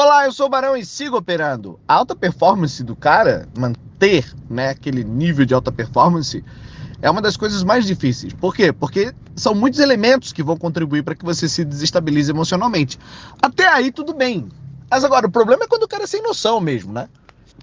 [0.00, 1.76] Olá, eu sou o Barão e sigo operando.
[1.88, 6.44] A alta performance do cara, manter né, aquele nível de alta performance,
[7.02, 8.32] é uma das coisas mais difíceis.
[8.32, 8.72] Por quê?
[8.72, 12.96] Porque são muitos elementos que vão contribuir para que você se desestabilize emocionalmente.
[13.42, 14.48] Até aí, tudo bem.
[14.88, 17.08] Mas agora, o problema é quando o cara é sem noção mesmo, né?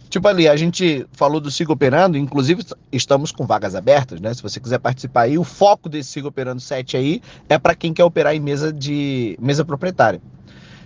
[0.10, 4.34] Tipo ali, a gente falou do Siga Operando, inclusive estamos com vagas abertas, né?
[4.34, 7.94] Se você quiser participar aí, o foco desse Siga Operando 7 aí é para quem
[7.94, 10.22] quer operar em mesa de mesa proprietária.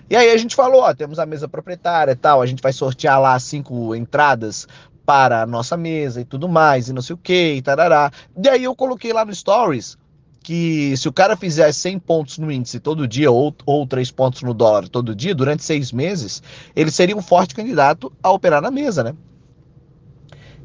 [0.09, 2.73] E aí a gente falou, ó, temos a mesa proprietária e tal, a gente vai
[2.73, 4.67] sortear lá cinco entradas
[5.05, 8.11] para a nossa mesa e tudo mais, e não sei o que, e tarará.
[8.43, 9.97] E aí eu coloquei lá no Stories
[10.41, 14.41] que se o cara fizer 100 pontos no índice todo dia ou, ou 3 pontos
[14.41, 16.41] no dólar todo dia, durante seis meses,
[16.75, 19.13] ele seria um forte candidato a operar na mesa, né?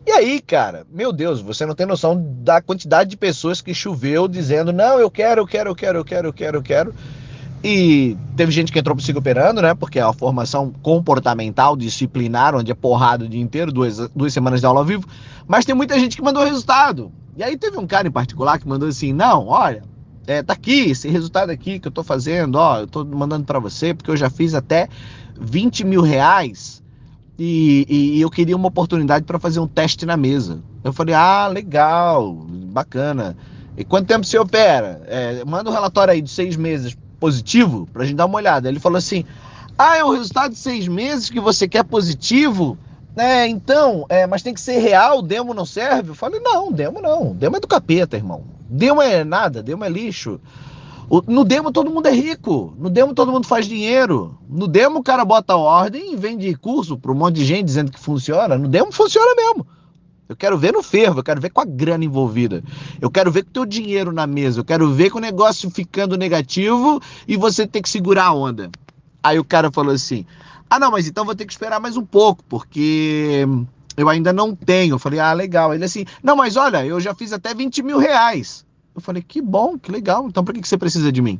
[0.06, 4.28] E aí, cara, meu Deus, você não tem noção da quantidade de pessoas que choveu
[4.28, 6.94] dizendo: não, eu quero, eu quero, eu quero, eu quero, eu quero, eu quero.
[7.66, 9.72] E teve gente que entrou pro operando, né?
[9.72, 14.60] Porque é uma formação comportamental, disciplinar, onde é porrada o dia inteiro, duas, duas semanas
[14.60, 15.08] de aula ao vivo.
[15.48, 17.10] Mas tem muita gente que mandou resultado.
[17.34, 19.82] E aí teve um cara em particular que mandou assim: não, olha,
[20.26, 23.58] é, tá aqui, esse resultado aqui que eu tô fazendo, ó, eu tô mandando para
[23.58, 24.86] você, porque eu já fiz até
[25.40, 26.82] 20 mil reais
[27.38, 30.62] e, e eu queria uma oportunidade para fazer um teste na mesa.
[30.84, 33.34] Eu falei, ah, legal, bacana.
[33.74, 35.02] E quanto tempo você opera?
[35.06, 36.94] É, manda um relatório aí de seis meses
[37.24, 38.68] positivo para a gente dar uma olhada.
[38.68, 39.24] Ele falou assim:
[39.78, 42.76] Ah, é o resultado de seis meses que você quer positivo?
[43.16, 46.10] É, então, é, mas tem que ser real, demo não serve?
[46.10, 47.32] Eu falei, não, demo não.
[47.32, 48.42] Demo é do capeta, irmão.
[48.68, 50.40] Demo é nada, demo é lixo.
[51.28, 52.74] No demo todo mundo é rico.
[52.76, 54.36] No demo todo mundo faz dinheiro.
[54.48, 57.92] No demo o cara bota ordem e vende curso para um monte de gente dizendo
[57.92, 58.58] que funciona.
[58.58, 59.66] No demo funciona mesmo.
[60.26, 62.64] Eu quero ver no fervo, eu quero ver com a grana envolvida.
[63.00, 64.60] Eu quero ver com o teu dinheiro na mesa.
[64.60, 68.70] Eu quero ver com o negócio ficando negativo e você ter que segurar a onda.
[69.22, 70.24] Aí o cara falou assim:
[70.68, 73.46] Ah, não, mas então vou ter que esperar mais um pouco, porque
[73.96, 74.94] eu ainda não tenho.
[74.94, 75.74] Eu falei: Ah, legal.
[75.74, 78.64] Ele assim: Não, mas olha, eu já fiz até 20 mil reais.
[78.94, 80.26] Eu falei: Que bom, que legal.
[80.26, 81.38] Então por que você precisa de mim?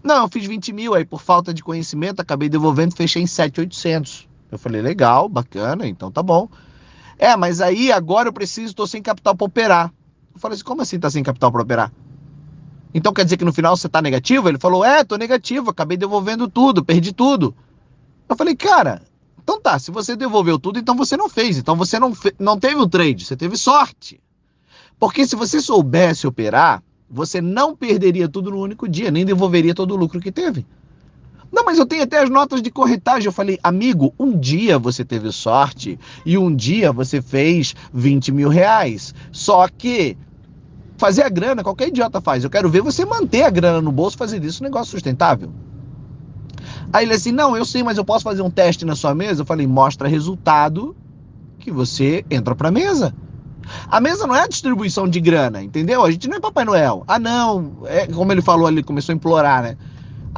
[0.00, 4.28] Não, eu fiz 20 mil, aí por falta de conhecimento acabei devolvendo fechei em 7,800.
[4.52, 6.48] Eu falei: Legal, bacana, então tá bom.
[7.18, 9.92] É, mas aí agora eu preciso, estou sem capital para operar.
[10.34, 11.92] Eu falei assim, como assim tá sem capital para operar?
[12.92, 14.48] Então quer dizer que no final você tá negativo?
[14.48, 17.54] Ele falou, é, tô negativo, acabei devolvendo tudo, perdi tudo.
[18.28, 19.02] Eu falei, cara,
[19.42, 22.76] então tá, se você devolveu tudo, então você não fez, então você não, não teve
[22.76, 24.20] um trade, você teve sorte.
[24.98, 29.92] Porque se você soubesse operar, você não perderia tudo no único dia, nem devolveria todo
[29.92, 30.66] o lucro que teve.
[31.52, 33.26] Não, mas eu tenho até as notas de corretagem.
[33.26, 38.48] Eu falei, amigo, um dia você teve sorte e um dia você fez 20 mil
[38.48, 39.14] reais.
[39.32, 40.16] Só que
[40.96, 42.44] fazer a grana, qualquer idiota faz.
[42.44, 45.50] Eu quero ver você manter a grana no bolso, fazer isso um negócio sustentável.
[46.92, 49.42] Aí ele assim, não, eu sei, mas eu posso fazer um teste na sua mesa?
[49.42, 50.96] Eu falei, mostra resultado
[51.58, 53.14] que você entra pra mesa.
[53.88, 56.04] A mesa não é a distribuição de grana, entendeu?
[56.04, 57.04] A gente não é Papai Noel.
[57.06, 57.78] Ah, não.
[57.86, 59.76] É como ele falou ali, começou a implorar, né?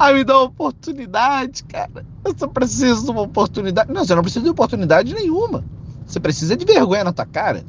[0.01, 2.05] Ai, me dá uma oportunidade, cara.
[2.23, 3.91] Eu só preciso de uma oportunidade.
[3.91, 5.61] Não, você não precisa de oportunidade nenhuma.
[6.07, 7.65] Você precisa de vergonha na tua cara.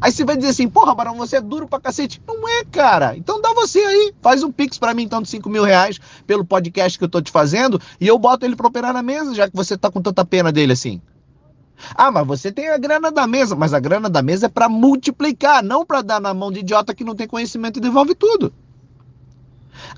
[0.00, 2.22] Aí você vai dizer assim, porra, Barão, você é duro pra cacete.
[2.24, 3.16] Não é, cara.
[3.16, 4.14] Então dá você aí.
[4.22, 7.20] Faz um pix pra mim, então, de 5 mil reais pelo podcast que eu tô
[7.20, 10.00] te fazendo e eu boto ele pra operar na mesa, já que você tá com
[10.00, 11.02] tanta pena dele assim.
[11.96, 13.56] Ah, mas você tem a grana da mesa.
[13.56, 16.94] Mas a grana da mesa é pra multiplicar, não pra dar na mão de idiota
[16.94, 18.54] que não tem conhecimento e devolve tudo.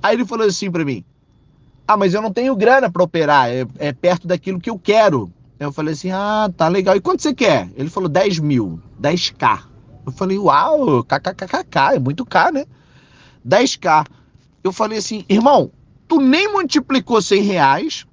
[0.02, 1.04] Aí ele falou assim pra mim,
[1.92, 5.30] ah, mas eu não tenho grana para operar, é, é, perto daquilo que eu quero.
[5.58, 6.96] Eu falei assim, ah, tá legal.
[6.96, 7.70] E quanto você quer?
[7.76, 9.62] Ele falou 10 mil, 10k.
[10.04, 12.64] Eu falei, uau, kkkk, é muito K, né?
[13.46, 14.06] 10k.
[14.64, 15.70] Eu falei assim, irmão,
[16.08, 18.06] tu nem multiplicou 100 reais,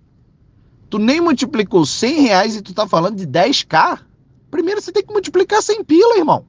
[0.89, 3.99] tu nem multiplicou 100 reais e tu tá falando de 10k?
[4.51, 6.45] Primeiro você tem que multiplicar 100 pila, irmão.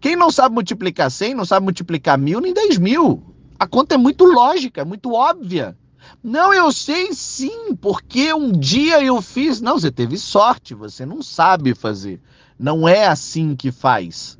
[0.00, 3.22] Quem não sabe multiplicar 100, não sabe multiplicar mil nem 10 mil.
[3.58, 5.76] A conta é muito lógica, é muito óbvia.
[6.22, 9.60] Não, eu sei sim, porque um dia eu fiz.
[9.60, 12.20] Não, você teve sorte, você não sabe fazer.
[12.58, 14.38] Não é assim que faz.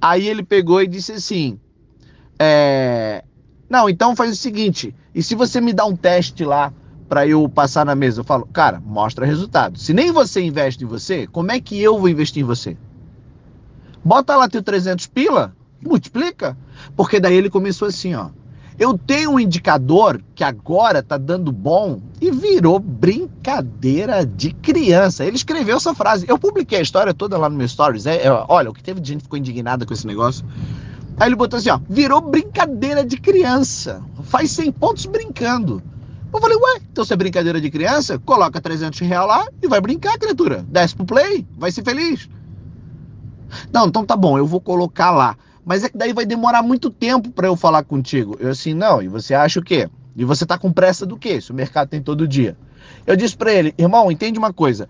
[0.00, 1.58] Aí ele pegou e disse assim:
[2.38, 3.24] é...
[3.68, 6.72] Não, então faz o seguinte: e se você me dá um teste lá
[7.08, 8.20] para eu passar na mesa?
[8.20, 9.78] Eu falo, cara, mostra resultado.
[9.78, 12.76] Se nem você investe em você, como é que eu vou investir em você?
[14.04, 16.56] Bota lá teu 300 pila, multiplica.
[16.96, 18.30] Porque daí ele começou assim, ó.
[18.78, 25.24] Eu tenho um indicador que agora tá dando bom e virou brincadeira de criança.
[25.24, 26.26] Ele escreveu essa frase.
[26.28, 28.04] Eu publiquei a história toda lá no meu stories.
[28.04, 30.44] É, é, olha, o que teve de gente ficou indignada com esse negócio.
[31.18, 34.02] Aí ele botou assim, ó, virou brincadeira de criança.
[34.24, 35.82] Faz 100 pontos brincando.
[36.30, 39.80] Eu falei, ué, então se é brincadeira de criança, coloca 300 reais lá e vai
[39.80, 40.66] brincar, criatura.
[40.68, 42.28] Desce pro play, vai ser feliz.
[43.72, 45.34] Não, então tá bom, eu vou colocar lá.
[45.66, 48.36] Mas é que daí vai demorar muito tempo para eu falar contigo.
[48.38, 49.90] Eu assim, não, e você acha o quê?
[50.14, 51.40] E você tá com pressa do quê?
[51.40, 52.56] Se o mercado tem todo dia.
[53.04, 54.88] Eu disse para ele, irmão, entende uma coisa.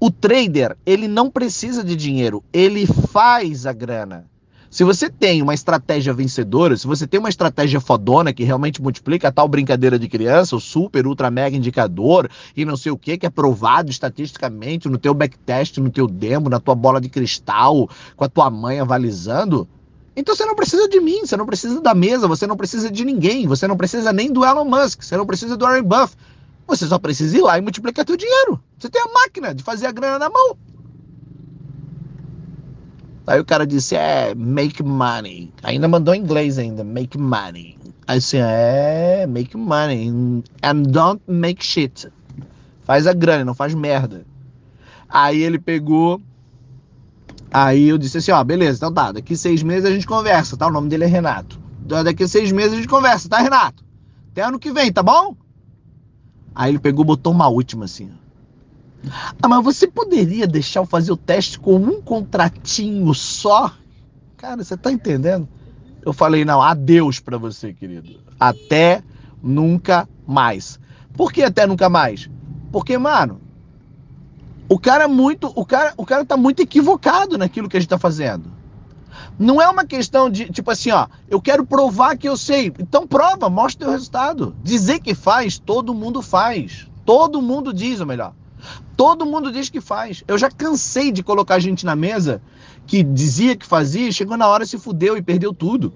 [0.00, 4.26] O trader, ele não precisa de dinheiro, ele faz a grana.
[4.68, 9.28] Se você tem uma estratégia vencedora, se você tem uma estratégia fodona que realmente multiplica
[9.28, 13.18] a tal brincadeira de criança, o super, ultra, mega indicador e não sei o que,
[13.18, 17.88] que é provado estatisticamente no teu backtest, no teu demo, na tua bola de cristal,
[18.16, 19.68] com a tua mãe avalizando,
[20.14, 23.04] então você não precisa de mim, você não precisa da mesa, você não precisa de
[23.04, 26.14] ninguém, você não precisa nem do Elon Musk, você não precisa do Warren Buff.
[26.66, 28.60] Você só precisa ir lá e multiplicar teu dinheiro.
[28.78, 30.56] Você tem a máquina de fazer a grana na mão.
[33.26, 35.52] Aí o cara disse, é, make money.
[35.62, 37.78] Ainda mandou em inglês ainda, make money.
[38.06, 40.08] Aí assim, é, make money.
[40.62, 42.08] And don't make shit.
[42.82, 44.24] Faz a grana, não faz merda.
[45.08, 46.20] Aí ele pegou.
[47.52, 50.66] Aí eu disse assim, ó, beleza, então tá, daqui seis meses a gente conversa, tá?
[50.66, 51.60] O nome dele é Renato.
[52.04, 53.84] Daqui seis meses a gente conversa, tá, Renato?
[54.30, 55.36] Até ano que vem, tá bom?
[56.54, 58.10] Aí ele pegou, botou uma última assim.
[59.42, 63.70] Ah, mas você poderia deixar eu fazer o teste com um contratinho só?
[64.38, 65.46] Cara, você tá entendendo?
[66.04, 68.18] Eu falei, não, adeus para você, querido.
[68.40, 69.02] Até
[69.42, 70.80] nunca mais.
[71.12, 72.30] Por que até nunca mais?
[72.70, 73.41] Porque, mano,
[74.72, 77.98] o cara muito, o cara, o cara tá muito equivocado naquilo que a gente tá
[77.98, 78.50] fazendo.
[79.38, 82.72] Não é uma questão de, tipo assim, ó, eu quero provar que eu sei.
[82.78, 84.56] Então prova, mostra o teu resultado.
[84.62, 86.88] Dizer que faz, todo mundo faz.
[87.04, 88.32] Todo mundo diz, ou melhor.
[88.96, 90.24] Todo mundo diz que faz.
[90.26, 92.40] Eu já cansei de colocar gente na mesa
[92.86, 95.92] que dizia que fazia, chegou na hora se fudeu e perdeu tudo.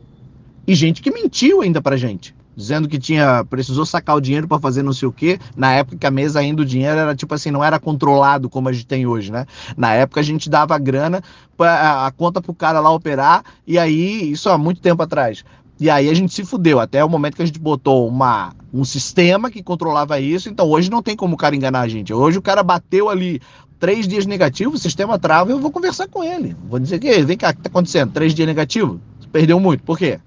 [0.67, 4.59] E gente que mentiu ainda pra gente, dizendo que tinha precisou sacar o dinheiro para
[4.59, 5.39] fazer não sei o quê.
[5.55, 8.69] Na época que a mesa ainda o dinheiro era tipo assim, não era controlado como
[8.69, 9.47] a gente tem hoje, né?
[9.77, 11.23] Na época a gente dava grana
[11.59, 15.45] a, a conta pro cara lá operar e aí isso há muito tempo atrás.
[15.79, 18.83] E aí a gente se fudeu, até o momento que a gente botou uma, um
[18.83, 20.49] sistema que controlava isso.
[20.49, 22.15] Então hoje não tem como o cara enganar a gente.
[22.15, 23.43] Hoje o cara bateu ali
[23.79, 26.57] três dias negativo, o sistema trava, eu vou conversar com ele.
[26.67, 28.13] Vou dizer que, vem cá, o que tá acontecendo?
[28.13, 28.99] Três dias negativo?
[29.31, 30.19] Perdeu muito, por quê?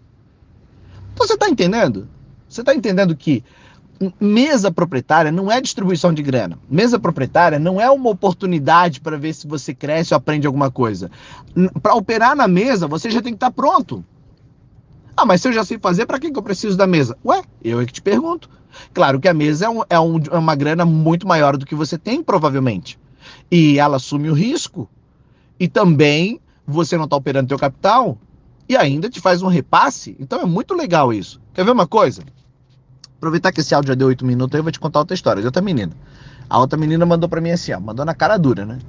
[1.14, 2.08] Então você tá entendendo?
[2.50, 3.44] Você tá entendendo que
[4.19, 6.57] mesa proprietária não é distribuição de grana.
[6.69, 11.12] Mesa proprietária não é uma oportunidade para ver se você cresce ou aprende alguma coisa.
[11.81, 14.04] Para operar na mesa, você já tem que estar tá pronto.
[15.16, 17.18] Ah, mas se eu já sei fazer, para que, que eu preciso da mesa?
[17.25, 18.50] Ué, eu é que te pergunto.
[18.94, 21.75] Claro que a mesa é, um, é, um, é uma grana muito maior do que
[21.75, 22.98] você tem, provavelmente.
[23.51, 24.90] E ela assume o risco.
[25.60, 28.18] E também você não está operando teu capital
[28.68, 30.16] e ainda te faz um repasse.
[30.19, 31.42] Então é muito legal isso.
[31.54, 32.22] Quer ver uma coisa?
[33.19, 35.45] Aproveitar que esse áudio já deu oito minutos, eu vou te contar outra história de
[35.45, 35.92] outra menina.
[36.50, 38.80] A outra menina mandou para mim assim, ó, mandou na cara dura, né?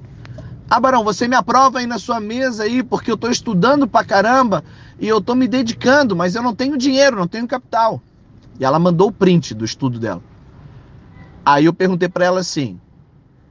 [0.71, 4.05] Ah, Barão, você me aprova aí na sua mesa aí, porque eu tô estudando pra
[4.05, 4.63] caramba
[5.01, 8.01] e eu tô me dedicando, mas eu não tenho dinheiro, não tenho capital.
[8.61, 10.23] E ela mandou o print do estudo dela.
[11.45, 12.79] Aí eu perguntei para ela assim: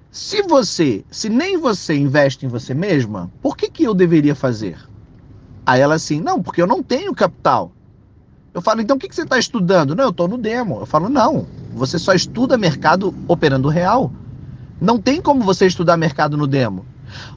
[0.10, 4.78] se você, se nem você investe em você mesma, por que que eu deveria fazer?
[5.66, 7.74] Aí ela assim: não, porque eu não tenho capital.
[8.54, 9.96] Eu falo, então o que, que você está estudando?
[9.96, 10.80] Não, eu estou no demo.
[10.80, 14.12] Eu falo, não, você só estuda mercado operando real.
[14.82, 16.86] Não tem como você estudar mercado no demo.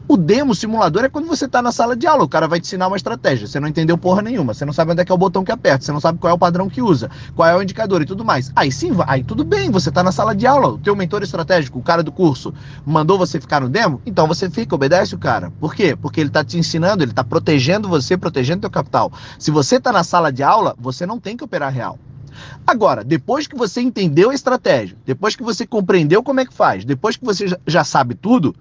[0.08, 2.64] O demo simulador é quando você está na sala de aula, o cara vai te
[2.64, 5.14] ensinar uma estratégia, você não entendeu porra nenhuma, você não sabe onde é que é
[5.14, 7.56] o botão que aperta, você não sabe qual é o padrão que usa, qual é
[7.56, 8.52] o indicador e tudo mais.
[8.54, 11.78] Aí sim, aí tudo bem, você está na sala de aula, o teu mentor estratégico,
[11.78, 12.52] o cara do curso,
[12.84, 15.50] mandou você ficar no demo, então você fica, obedece o cara.
[15.60, 15.96] Por quê?
[15.96, 19.12] Porque ele está te ensinando, ele está protegendo você, protegendo teu capital.
[19.38, 21.98] Se você está na sala de aula, você não tem que operar real.
[22.66, 26.84] Agora, depois que você entendeu a estratégia, depois que você compreendeu como é que faz,
[26.84, 28.54] depois que você já sabe tudo,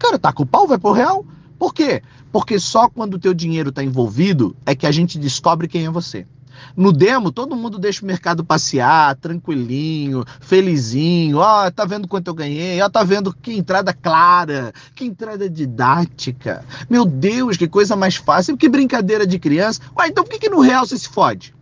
[0.00, 1.24] Cara, tá com o pau, vai pro real.
[1.58, 2.02] Por quê?
[2.32, 5.90] Porque só quando o teu dinheiro tá envolvido é que a gente descobre quem é
[5.90, 6.26] você.
[6.74, 11.36] No demo, todo mundo deixa o mercado passear, tranquilinho, felizinho.
[11.38, 12.80] Ó, oh, tá vendo quanto eu ganhei?
[12.80, 16.64] Ó, oh, tá vendo que entrada clara, que entrada didática.
[16.88, 19.80] Meu Deus, que coisa mais fácil, que brincadeira de criança.
[19.98, 21.54] Ué, então por que, que no real você se fode?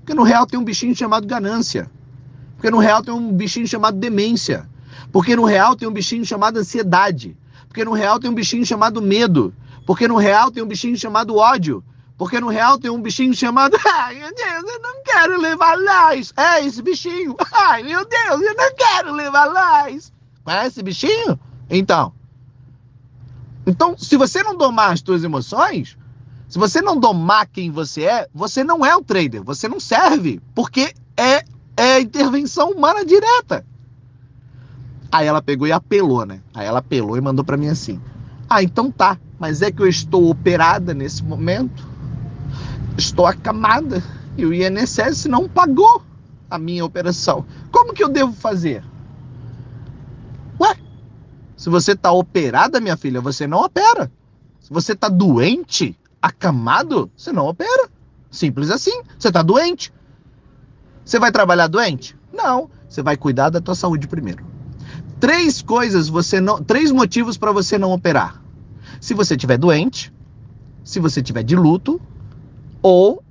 [0.00, 1.90] Porque no real tem um bichinho chamado ganância.
[2.56, 4.66] Porque no real tem um bichinho chamado demência.
[5.12, 7.36] Porque no real tem um bichinho chamado ansiedade.
[7.68, 9.54] Porque no real tem um bichinho chamado medo.
[9.86, 11.84] Porque no real tem um bichinho chamado ódio.
[12.16, 13.76] Porque no real tem um bichinho chamado.
[13.86, 16.32] Ai, meu Deus, eu não quero levar lás.
[16.36, 17.36] É esse bichinho.
[17.52, 20.12] Ai, meu Deus, eu não quero levar lás.
[20.44, 21.38] Conhece esse bichinho?
[21.70, 22.12] Então.
[23.66, 25.96] Então, se você não domar as suas emoções,
[26.48, 29.42] se você não domar quem você é, você não é um trader.
[29.44, 30.40] Você não serve.
[30.54, 31.44] Porque é
[31.76, 33.64] É intervenção humana direta.
[35.10, 36.40] Aí ela pegou e apelou, né?
[36.54, 38.00] Aí ela apelou e mandou para mim assim:
[38.48, 41.86] Ah, então tá, mas é que eu estou operada nesse momento,
[42.96, 44.02] estou acamada
[44.36, 46.02] e o INSS não pagou
[46.50, 47.44] a minha operação.
[47.70, 48.84] Como que eu devo fazer?
[50.60, 50.76] Ué,
[51.56, 54.10] se você está operada, minha filha, você não opera.
[54.60, 57.88] Se você está doente, acamado, você não opera.
[58.30, 59.02] Simples assim.
[59.18, 59.92] Você está doente.
[61.04, 62.16] Você vai trabalhar doente?
[62.32, 62.70] Não.
[62.88, 64.44] Você vai cuidar da tua saúde primeiro.
[65.20, 68.40] Três coisas você não, três motivos para você não operar.
[69.00, 70.12] Se você estiver doente,
[70.84, 72.00] se você estiver de luto
[72.82, 73.22] ou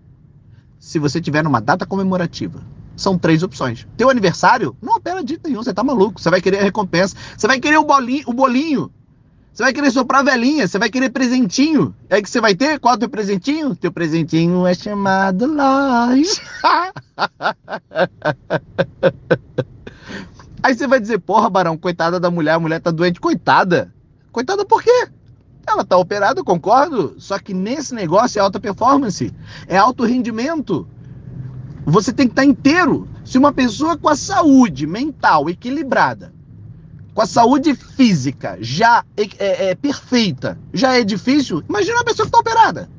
[0.80, 2.62] se você tiver numa data comemorativa.
[2.96, 3.88] São três opções.
[3.96, 6.20] Teu aniversário, não opera de nenhum, você tá maluco.
[6.20, 7.16] Você vai querer a recompensa.
[7.38, 8.92] Você vai querer o bolinho, o bolinho.
[9.54, 11.96] Você vai querer soprar velhinha, você vai querer presentinho.
[12.10, 12.80] É que você vai ter?
[12.80, 13.76] Qual é o teu presentinho?
[13.76, 16.42] Teu presentinho é chamado loja.
[20.68, 23.22] Aí você vai dizer, porra, Barão, coitada da mulher, a mulher tá doente.
[23.22, 23.90] Coitada.
[24.34, 25.08] Coitada por quê?
[25.66, 27.16] Ela tá operada, concordo.
[27.20, 29.34] Só que nesse negócio é alta performance,
[29.66, 30.86] é alto rendimento.
[31.86, 33.08] Você tem que estar tá inteiro.
[33.24, 36.34] Se uma pessoa com a saúde mental equilibrada,
[37.14, 42.26] com a saúde física já é, é, é perfeita, já é difícil, imagina uma pessoa
[42.26, 42.90] que está operada.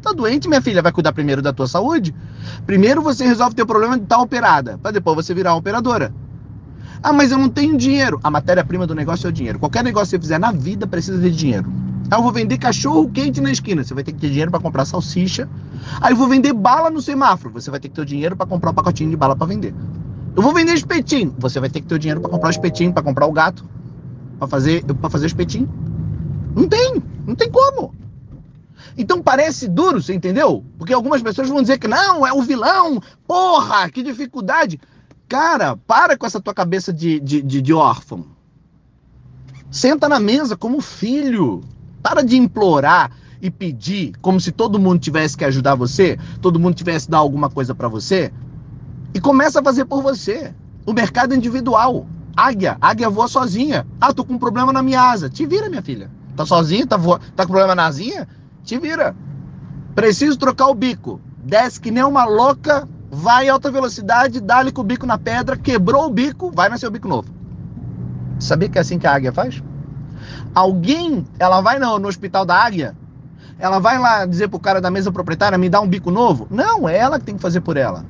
[0.00, 2.14] Tá doente, minha filha, vai cuidar primeiro da tua saúde?
[2.64, 5.58] Primeiro você resolve o teu problema de estar tá operada, para depois você virar uma
[5.58, 6.14] operadora.
[7.02, 8.18] Ah, mas eu não tenho dinheiro.
[8.22, 9.58] A matéria-prima do negócio é o dinheiro.
[9.58, 11.70] Qualquer negócio que você fizer na vida precisa de dinheiro.
[12.10, 13.82] Ah, eu vou vender cachorro quente na esquina.
[13.82, 15.48] Você vai ter que ter dinheiro para comprar salsicha.
[16.00, 17.52] Aí eu vou vender bala no semáforo.
[17.54, 19.74] Você vai ter que ter o dinheiro para comprar um pacotinho de bala para vender.
[20.34, 21.34] Eu vou vender espetinho.
[21.38, 23.64] Você vai ter que ter o dinheiro para comprar o espetinho, para comprar o gato,
[24.38, 25.68] para fazer, para fazer o espetinho.
[26.54, 27.94] Não tem, não tem como.
[28.98, 30.64] Então parece duro, você entendeu?
[30.78, 34.80] Porque algumas pessoas vão dizer que não, é o vilão, porra, que dificuldade.
[35.28, 38.24] Cara, para com essa tua cabeça de, de, de, de órfão.
[39.70, 41.62] Senta na mesa como filho.
[42.02, 43.10] Para de implorar
[43.42, 47.18] e pedir como se todo mundo tivesse que ajudar você, todo mundo tivesse que dar
[47.18, 48.32] alguma coisa para você.
[49.12, 50.54] E começa a fazer por você.
[50.86, 52.06] O mercado individual.
[52.36, 53.84] Águia, águia voa sozinha.
[54.00, 55.28] Ah, tô com um problema na minha asa.
[55.28, 56.08] Te vira, minha filha.
[56.36, 56.86] Tá sozinha?
[56.86, 57.18] Tá, voa...
[57.34, 58.28] tá com problema na asinha?
[58.62, 59.16] Te vira.
[59.94, 61.20] Preciso trocar o bico.
[61.42, 65.56] Desce que nem uma louca vai em alta velocidade, dá-lhe com o bico na pedra,
[65.56, 67.28] quebrou o bico, vai nascer o bico novo.
[68.38, 69.62] Sabia que é assim que a águia faz?
[70.54, 72.96] Alguém, ela vai no, no hospital da águia,
[73.58, 76.46] ela vai lá dizer pro cara da mesa proprietária, me dá um bico novo?
[76.50, 78.04] Não, é ela que tem que fazer por ela.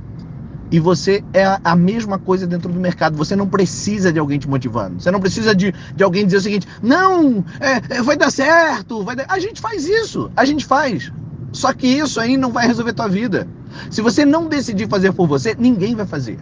[0.70, 3.16] E você é a mesma coisa dentro do mercado.
[3.16, 5.00] Você não precisa de alguém te motivando.
[5.00, 9.04] Você não precisa de, de alguém dizer o seguinte: não, é, é, vai dar certo.
[9.04, 9.26] Vai dar...
[9.28, 10.30] A gente faz isso.
[10.36, 11.12] A gente faz.
[11.56, 13.48] Só que isso aí não vai resolver tua vida.
[13.90, 16.38] Se você não decidir fazer por você, ninguém vai fazer.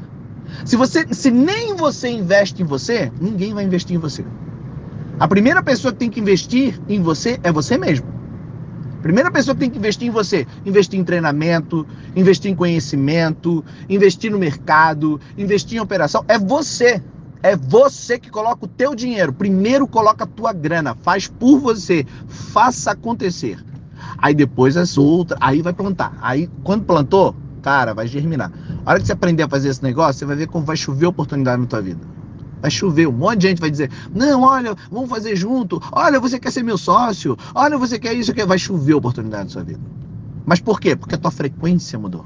[0.65, 4.25] Se você, se nem você investe em você, ninguém vai investir em você.
[5.21, 8.09] A primeira pessoa que tem que investir em você é você mesmo.
[8.99, 13.65] A primeira pessoa que tem que investir em você, investir em treinamento, investir em conhecimento,
[13.89, 17.01] investir no mercado, investir em operação, é você.
[17.41, 19.33] É você que coloca o teu dinheiro.
[19.33, 23.65] Primeiro coloca a tua grana, faz por você, faça acontecer.
[24.19, 26.17] Aí depois as outras, aí vai plantar.
[26.21, 28.53] Aí quando plantou, cara, vai germinar.
[28.85, 31.07] A hora que você aprender a fazer esse negócio, você vai ver como vai chover
[31.07, 32.01] oportunidade na tua vida.
[32.61, 35.83] Vai chover, um monte de gente vai dizer: Não, olha, vamos fazer junto.
[35.93, 37.37] Olha, você quer ser meu sócio.
[37.55, 38.47] Olha, você quer isso, quer.
[38.47, 39.81] Vai chover oportunidade na sua vida.
[40.47, 40.97] Mas por quê?
[40.97, 42.25] Porque a tua frequência mudou.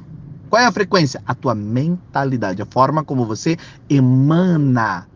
[0.48, 1.20] Qual é a frequência?
[1.26, 3.56] A tua mentalidade, a forma como você
[3.88, 5.06] emana.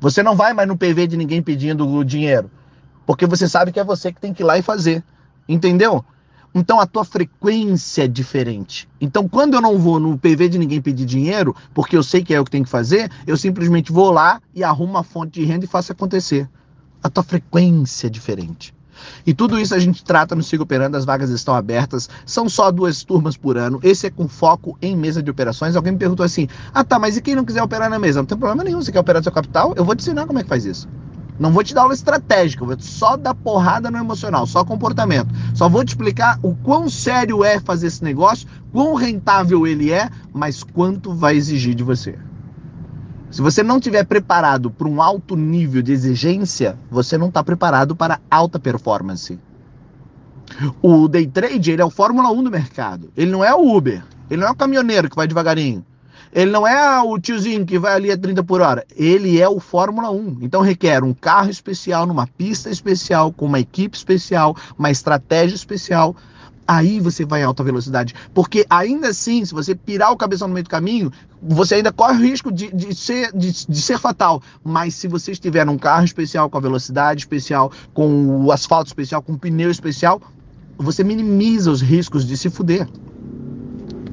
[0.00, 2.50] Você não vai mais no PV de ninguém pedindo dinheiro,
[3.04, 5.04] porque você sabe que é você que tem que ir lá e fazer.
[5.50, 6.04] Entendeu?
[6.54, 8.88] Então a tua frequência é diferente.
[9.00, 12.32] Então quando eu não vou no PV de ninguém pedir dinheiro, porque eu sei que
[12.32, 15.44] é o que tem que fazer, eu simplesmente vou lá e arrumo uma fonte de
[15.44, 16.48] renda e faço acontecer.
[17.02, 18.72] A tua frequência é diferente.
[19.26, 22.70] E tudo isso a gente trata no Siga Operando, as vagas estão abertas, são só
[22.70, 23.80] duas turmas por ano.
[23.82, 25.74] Esse é com foco em mesa de operações.
[25.74, 28.20] Alguém me perguntou assim: ah tá, mas e quem não quiser operar na mesa?
[28.20, 29.72] Não tem problema nenhum, você quer operar seu capital?
[29.76, 30.86] Eu vou te ensinar como é que faz isso.
[31.40, 35.34] Não vou te dar aula estratégica, vou só dar porrada no emocional, só comportamento.
[35.54, 40.10] Só vou te explicar o quão sério é fazer esse negócio, quão rentável ele é,
[40.34, 42.18] mas quanto vai exigir de você.
[43.30, 47.96] Se você não estiver preparado para um alto nível de exigência, você não está preparado
[47.96, 49.38] para alta performance.
[50.82, 53.10] O day trade ele é o Fórmula 1 do mercado.
[53.16, 54.04] Ele não é o Uber.
[54.28, 55.86] Ele não é o caminhoneiro que vai devagarinho.
[56.32, 58.84] Ele não é o tiozinho que vai ali a 30 por hora.
[58.96, 60.38] Ele é o Fórmula 1.
[60.42, 66.14] Então requer um carro especial, numa pista especial, com uma equipe especial, uma estratégia especial.
[66.68, 68.14] aí você vai em alta velocidade.
[68.32, 72.18] Porque ainda assim, se você pirar o cabeção no meio do caminho, você ainda corre
[72.18, 74.40] o risco de, de, ser, de, de ser fatal.
[74.62, 79.20] Mas se você estiver num carro especial, com a velocidade especial, com o asfalto especial,
[79.20, 80.22] com o pneu especial,
[80.78, 82.86] você minimiza os riscos de se fuder.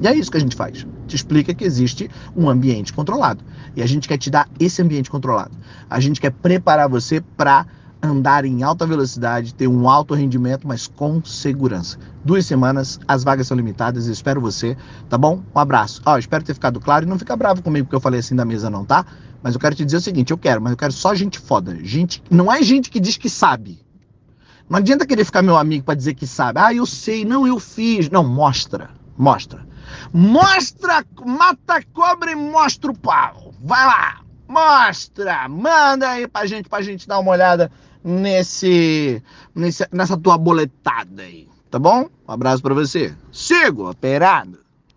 [0.00, 0.84] E é isso que a gente faz.
[1.08, 3.42] Te explica que existe um ambiente controlado.
[3.74, 5.56] E a gente quer te dar esse ambiente controlado.
[5.90, 7.66] A gente quer preparar você para
[8.02, 11.98] andar em alta velocidade, ter um alto rendimento, mas com segurança.
[12.24, 14.76] Duas semanas, as vagas são limitadas, espero você,
[15.08, 15.42] tá bom?
[15.54, 16.00] Um abraço.
[16.06, 18.44] Ó, espero ter ficado claro e não fica bravo comigo porque eu falei assim da
[18.44, 19.04] mesa não, tá?
[19.42, 21.76] Mas eu quero te dizer o seguinte, eu quero, mas eu quero só gente foda.
[21.82, 23.80] Gente, não é gente que diz que sabe.
[24.68, 26.60] Não adianta querer ficar meu amigo para dizer que sabe.
[26.60, 28.10] Ah, eu sei, não, eu fiz.
[28.10, 29.66] Não, mostra, mostra.
[30.12, 33.54] Mostra, mata a cobra e mostra o pau.
[33.60, 37.70] Vai lá, mostra, manda aí pra gente, pra gente dar uma olhada
[38.02, 39.22] nesse,
[39.54, 42.08] nesse nessa tua boletada aí, tá bom?
[42.26, 43.14] Um abraço para você.
[43.32, 44.67] Sigo operado.